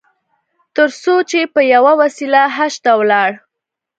تر 0.75 0.89
څو 1.01 1.13
چې 1.29 1.39
په 1.53 1.61
یوه 1.73 1.93
وسیله 2.01 2.41
حج 2.55 2.73
ته 2.83 2.91
ولاړ. 2.99 3.29